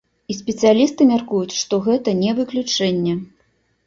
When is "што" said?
1.63-1.79